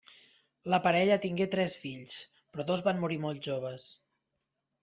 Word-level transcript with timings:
La 0.73 0.79
parella 0.85 1.17
tingué 1.25 1.47
tres 1.57 1.77
fills, 1.83 2.17
però 2.55 2.65
dos 2.71 2.85
van 2.91 3.05
morir 3.05 3.23
molt 3.27 3.47
joves. 3.49 3.91